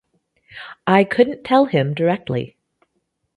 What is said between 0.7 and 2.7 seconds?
I couldn't tell him directly.